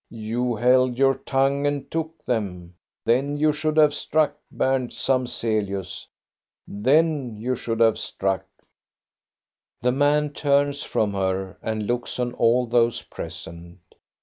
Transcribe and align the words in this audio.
You 0.09 0.55
held 0.55 0.97
your 0.97 1.13
tongue 1.13 1.67
and 1.67 1.91
took 1.91 2.25
them; 2.25 2.73
then 3.05 3.37
you 3.37 3.53
should 3.53 3.77
have 3.77 3.93
struck, 3.93 4.35
Berndt 4.51 4.93
Samzelius,— 4.93 6.07
then 6.67 7.37
you 7.37 7.53
should 7.55 7.79
have 7.81 7.99
struck." 7.99 8.43
The 9.83 9.91
man 9.91 10.31
turns 10.33 10.81
from 10.81 11.13
her 11.13 11.59
and 11.61 11.85
looks 11.85 12.17
on 12.17 12.33
all 12.33 12.65
those 12.65 13.03
present. 13.03 13.77